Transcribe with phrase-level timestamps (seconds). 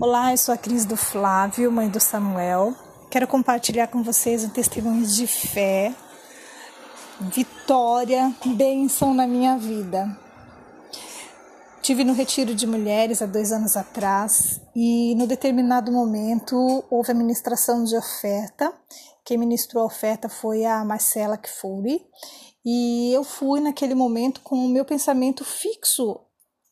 [0.00, 2.74] Olá, eu sou a Cris do Flávio, mãe do Samuel.
[3.10, 5.94] Quero compartilhar com vocês um testemunho de fé,
[7.20, 10.18] vitória, bênção na minha vida.
[11.82, 17.14] Tive no retiro de mulheres há dois anos atrás e, no determinado momento, houve a
[17.14, 18.72] ministração de oferta.
[19.24, 22.00] Quem ministrou a oferta foi a Marcela Kfouri
[22.64, 26.18] e eu fui naquele momento com o meu pensamento fixo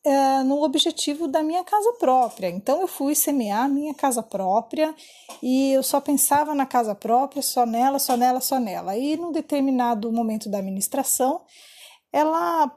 [0.03, 2.49] é, no objetivo da minha casa própria.
[2.49, 4.95] Então eu fui semear minha casa própria
[5.41, 8.97] e eu só pensava na casa própria, só nela, só nela, só nela.
[8.97, 11.41] E num determinado momento da administração,
[12.11, 12.71] ela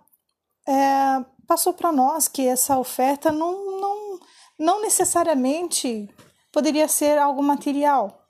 [0.67, 4.21] é, passou para nós que essa oferta não, não,
[4.59, 6.09] não necessariamente
[6.53, 8.21] poderia ser algo material.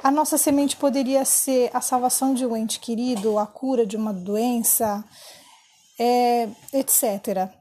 [0.00, 4.12] A nossa semente poderia ser a salvação de um ente querido, a cura de uma
[4.12, 5.04] doença,
[5.98, 7.57] é, etc.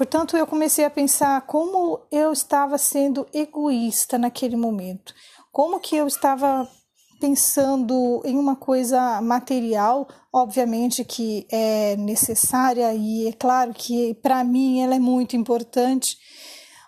[0.00, 5.14] Portanto, eu comecei a pensar como eu estava sendo egoísta naquele momento,
[5.52, 6.66] como que eu estava
[7.20, 14.80] pensando em uma coisa material, obviamente que é necessária e é claro que para mim
[14.80, 16.16] ela é muito importante,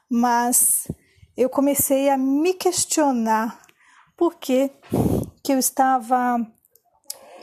[0.08, 0.88] mas
[1.36, 3.60] eu comecei a me questionar
[4.16, 4.70] por que,
[5.44, 6.38] que eu estava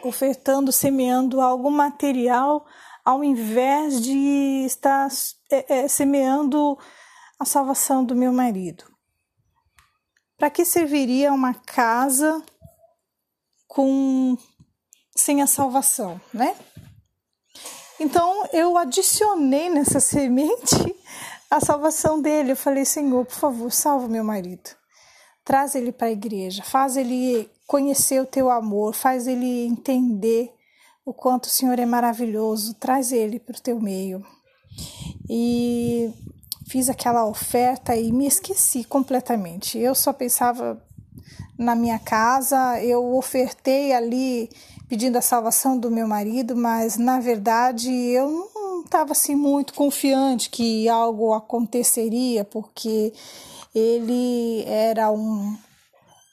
[0.04, 2.66] ofertando, semeando algo material
[3.04, 5.08] ao invés de estar
[5.52, 6.78] é, é, semeando
[7.40, 8.84] a salvação do meu marido.
[10.38, 12.44] Para que serviria uma casa
[13.68, 14.38] com
[15.16, 16.56] sem a salvação, né?
[18.00, 20.96] Então eu adicionei nessa semente
[21.50, 22.52] a salvação dele.
[22.52, 24.70] Eu falei, Senhor, por favor, salva meu marido.
[25.44, 30.54] Traz ele para a igreja, faz ele conhecer o teu amor, faz ele entender
[31.10, 34.24] o quanto o Senhor é maravilhoso, traz ele para o teu meio.
[35.28, 36.14] E
[36.68, 39.80] fiz aquela oferta e me esqueci completamente.
[39.80, 40.80] Eu só pensava
[41.58, 44.50] na minha casa, eu ofertei ali
[44.88, 50.50] pedindo a salvação do meu marido, mas na verdade eu não estava assim muito confiante
[50.50, 53.12] que algo aconteceria, porque
[53.74, 55.58] ele era um,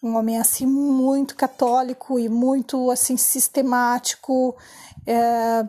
[0.07, 4.57] um homem assim muito católico e muito assim sistemático,
[5.07, 5.67] é,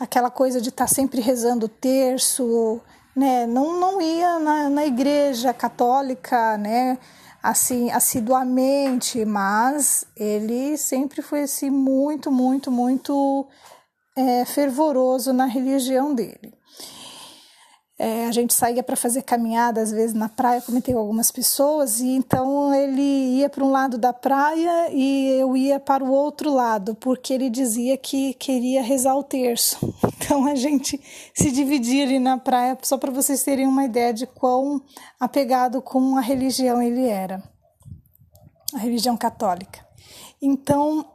[0.00, 2.80] aquela coisa de estar tá sempre rezando o terço,
[3.14, 3.46] né?
[3.46, 6.98] Não, não ia na, na igreja católica, né?
[7.42, 13.46] Assim, assiduamente, mas ele sempre foi assim muito, muito, muito
[14.16, 16.55] é, fervoroso na religião dele.
[17.98, 21.98] É, a gente saía para fazer caminhada, às vezes na praia, comentei com algumas pessoas,
[22.00, 26.52] e então ele ia para um lado da praia e eu ia para o outro
[26.52, 29.78] lado, porque ele dizia que queria rezar o terço.
[30.26, 31.00] Então a gente
[31.32, 34.82] se dividia ali na praia, só para vocês terem uma ideia de quão
[35.20, 37.40] apegado com a religião ele era
[38.74, 39.86] a religião católica.
[40.42, 41.06] Então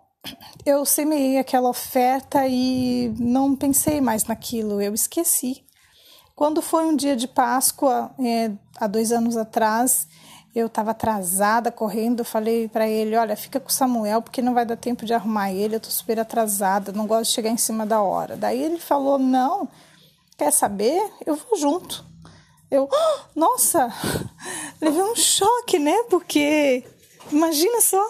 [0.65, 5.61] eu semeei aquela oferta e não pensei mais naquilo, eu esqueci
[6.41, 10.07] quando foi um dia de Páscoa, é, há dois anos atrás,
[10.55, 14.65] eu estava atrasada, correndo, falei para ele, olha, fica com o Samuel, porque não vai
[14.65, 17.85] dar tempo de arrumar ele, eu estou super atrasada, não gosto de chegar em cima
[17.85, 18.35] da hora.
[18.35, 19.69] Daí ele falou, não,
[20.35, 21.11] quer saber?
[21.23, 22.03] Eu vou junto.
[22.71, 23.93] Eu, oh, nossa,
[24.81, 26.05] levei um choque, né?
[26.09, 26.83] Porque
[27.31, 28.03] imagina só,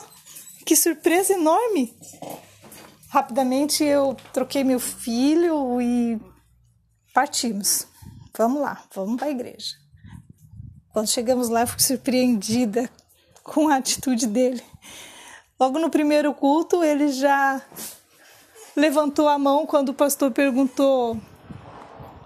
[0.66, 1.94] que surpresa enorme.
[3.10, 6.18] Rapidamente eu troquei meu filho e
[7.14, 7.91] partimos.
[8.38, 9.76] Vamos lá, vamos para a igreja.
[10.94, 12.90] Quando chegamos lá, eu fui surpreendida
[13.44, 14.64] com a atitude dele.
[15.60, 17.62] Logo no primeiro culto, ele já
[18.76, 21.18] levantou a mão quando o pastor perguntou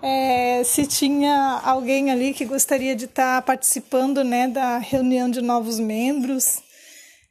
[0.02, 5.80] é, se tinha alguém ali que gostaria de estar participando né, da reunião de novos
[5.80, 6.62] membros,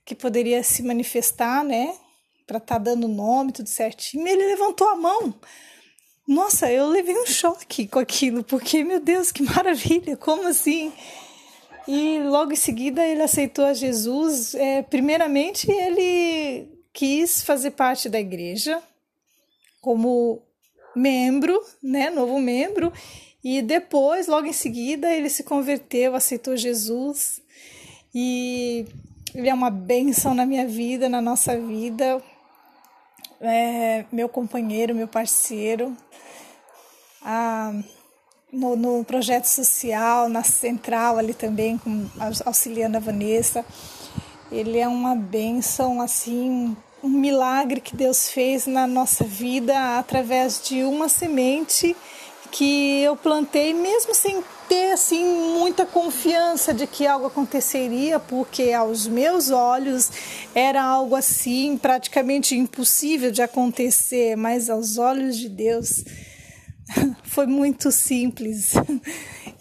[0.04, 1.94] que poderia se manifestar, né,
[2.44, 4.26] para estar tá dando nome, tudo certinho.
[4.26, 5.32] Ele levantou a mão.
[6.26, 10.92] Nossa, eu levei um choque com aquilo, porque, meu Deus, que maravilha, como assim?
[11.86, 14.54] E logo em seguida ele aceitou a Jesus.
[14.54, 18.82] É, primeiramente, ele quis fazer parte da igreja
[19.82, 20.40] como
[20.96, 22.90] membro, né, novo membro,
[23.42, 27.42] e depois, logo em seguida, ele se converteu, aceitou Jesus,
[28.14, 28.86] e
[29.34, 32.22] ele é uma bênção na minha vida, na nossa vida,
[33.40, 35.94] é meu companheiro, meu parceiro,
[37.24, 37.72] ah,
[38.52, 42.06] no, no, projeto social, na central ali também, com,
[42.44, 43.64] auxiliando a Vanessa.
[44.52, 50.84] Ele é uma bênção, assim, um milagre que Deus fez na nossa vida através de
[50.84, 51.96] uma semente
[52.50, 55.24] que eu plantei, mesmo sem ter assim
[55.58, 60.10] muita confiança de que algo aconteceria, porque aos meus olhos
[60.54, 66.04] era algo assim praticamente impossível de acontecer, mas aos olhos de Deus
[67.24, 68.72] foi muito simples.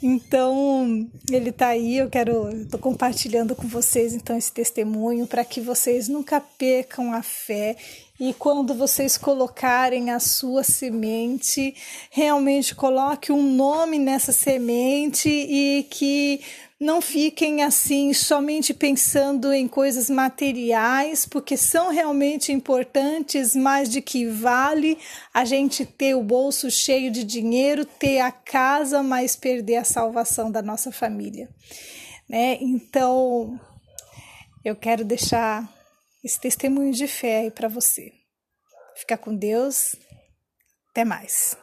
[0.06, 5.62] Então, ele está aí, eu quero, estou compartilhando com vocês então esse testemunho para que
[5.62, 7.78] vocês nunca percam a fé
[8.20, 11.74] e quando vocês colocarem a sua semente,
[12.12, 16.42] realmente coloque um nome nessa semente e que
[16.84, 24.28] não fiquem assim somente pensando em coisas materiais, porque são realmente importantes, mas de que
[24.28, 24.98] vale
[25.34, 30.52] a gente ter o bolso cheio de dinheiro, ter a casa, mas perder a salvação
[30.52, 31.50] da nossa família,
[32.30, 32.58] né?
[32.62, 33.60] Então,
[34.64, 35.68] eu quero deixar
[36.24, 38.12] esse testemunho de fé aí para você.
[38.96, 39.96] Fica com Deus.
[40.92, 41.58] Até mais.